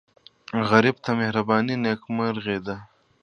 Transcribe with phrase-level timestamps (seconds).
[0.69, 2.75] غریب ته مهرباني نیکمرغي ده